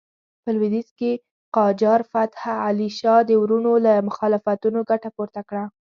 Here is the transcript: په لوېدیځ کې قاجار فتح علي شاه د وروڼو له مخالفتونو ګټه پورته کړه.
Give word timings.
په 0.43 0.49
لوېدیځ 0.55 0.89
کې 0.99 1.11
قاجار 1.55 2.01
فتح 2.11 2.41
علي 2.65 2.89
شاه 2.99 3.21
د 3.25 3.31
وروڼو 3.41 3.73
له 3.85 3.93
مخالفتونو 4.07 4.79
ګټه 4.89 5.09
پورته 5.15 5.41
کړه. 5.49 5.63